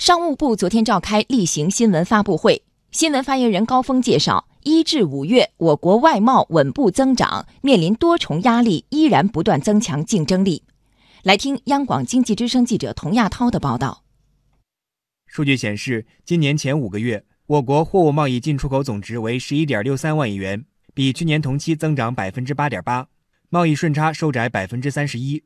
[0.00, 10.62] 商务部昨天召开例行新闻发布会，新闻发言人高峰介绍，一至五月，我国外贸稳步增长，面临多重压力，依然不断增强竞争力。
[11.22, 14.02] 来听央广经济之声记者童亚涛的报道。
[15.26, 20.64] 数据显示，今年前五个月，我国货物贸易进出口总值为十一点六三万亿元，
[20.94, 23.06] 比去年同期增长百分之八点八，
[23.50, 25.44] 贸易顺差收窄百分之三十一。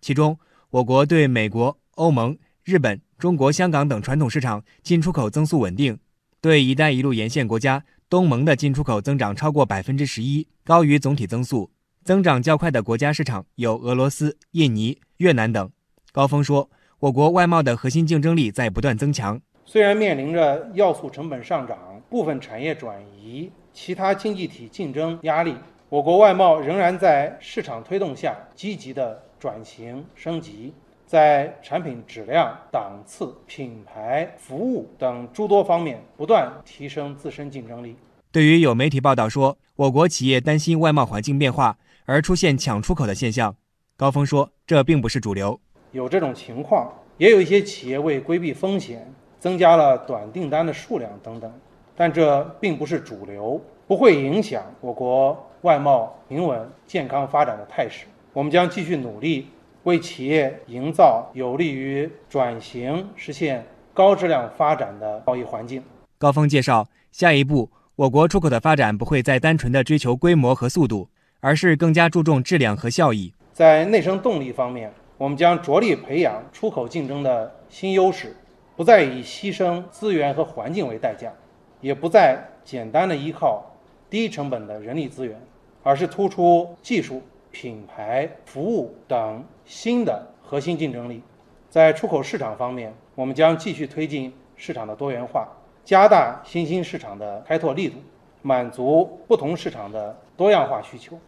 [0.00, 0.38] 其中，
[0.70, 3.00] 我国对美国、欧盟、日本。
[3.16, 5.96] 中国香港等传统市场进出口增速稳定，
[6.40, 11.70] 对“一带一路”沿线国家、东盟的进出口增长超过百分之十一，高于总体增速。
[12.02, 15.70] 增长较快的国家市场有俄罗斯、印尼、越南等。
[16.10, 19.40] 高峰说，我国外贸的核心竞争力在不断增强。
[19.64, 21.78] 虽然面临着要素成本上涨、
[22.10, 25.54] 部分产业转移、其他经济体竞争压力，
[25.88, 30.74] 我国外贸仍然在市场推动下积极的转型升级。
[31.06, 37.94] 在产品质量、档次、品牌、服务等诸多方面不断提升自身竞争力。
[38.32, 43.54] 对于有媒体报道说我国企业担心外贸环境变化而出现抢出口的现象，
[43.96, 45.58] 高峰说这并不是主流。
[45.92, 51.50] 有这种情况，也有一些企业为规避风险，增加了短订单的数量等等，
[51.94, 58.06] 但这并不是主流，不会影响我国外贸平稳健康发展的态势。
[58.32, 59.46] 我们将继续努力。
[59.86, 65.80] 为企业营造有利于转型、实现高质量发展的贸易环境。
[66.18, 73.32] 高峰介绍，下一步我国出口的发展不会再单纯的追求规模和速度，而是更加注重质量和效益。
[73.52, 78.34] 在内生动力方面，我们将着力培养出口竞争的新优势，
[78.74, 81.32] 不再以牺牲资源和环境为代价，
[81.80, 83.64] 也不再简单的依靠
[84.10, 85.40] 低成本的人力资源，
[85.84, 87.22] 而是突出技术。
[87.58, 91.22] 品牌、服务等新的核心竞争力，
[91.70, 95.48] 在出口市场方面，我们将继续推进市场的多元化，
[95.82, 97.96] 加大新兴市场的开拓力度，
[98.42, 101.18] 满足不同市场的多样化需求。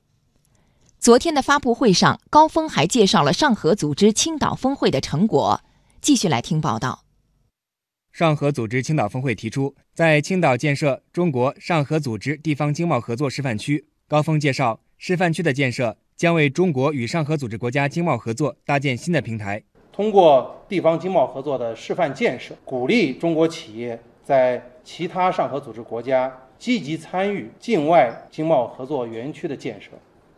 [0.99, 5.63] 昨天的发布会上，高峰还介绍了上合组织青岛峰会的成果。
[6.03, 7.05] 继续来听报道。
[8.13, 13.89] 上合组织青岛峰会提出，在青岛建设中国上合组织地方经贸合作示范区。
[14.07, 15.97] 高峰介绍，示范区的建设。
[16.19, 19.63] 将为中国与上合组织国家经贸合作搭建新的平台。
[19.93, 29.93] 通过地方经贸合作的示范建设，鼓励中国企业在其他上合组织国家积极参与境外经贸合作园区的建设，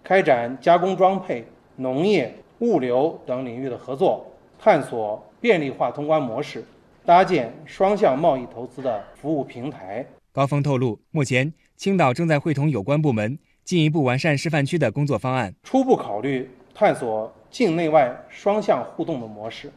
[0.05, 1.43] 开展加工装配、
[1.77, 4.27] 农业、物流等领域的合作，
[4.59, 6.63] 探索便利化通关模式，
[7.07, 10.07] 搭建双向贸易投资的服务平台。
[10.31, 13.39] 高峰透露，目前青岛正在会同有关部门。
[13.71, 19.71] 进一步完善示范区的工作方案，初步考虑探索境内外双向互动的模式，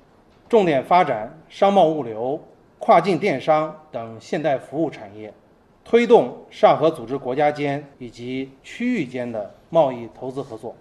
[0.49, 2.43] 重点发展商贸物流、
[2.79, 5.31] 跨境电商等现代服务产业，
[5.85, 10.75] 推动上合组织国家间以及区域间的贸易投资合作。